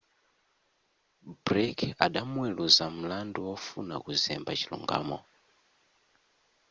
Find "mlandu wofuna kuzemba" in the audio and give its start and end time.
2.97-4.51